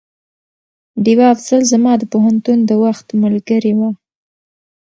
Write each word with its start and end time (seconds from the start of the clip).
ډيوه 1.03 1.25
افصل 1.35 1.61
زما 1.73 1.93
د 1.97 2.03
پوهنتون 2.13 2.57
د 2.65 2.71
وخت 2.83 3.07
ملګرې 3.23 3.73
وه 3.79 3.89